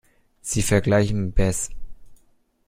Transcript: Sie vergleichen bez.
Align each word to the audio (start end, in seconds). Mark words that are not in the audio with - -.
Sie 0.41 0.63
vergleichen 0.63 1.31
bez. 1.35 1.69